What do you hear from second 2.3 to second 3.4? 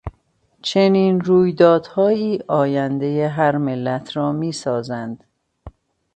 آیندهی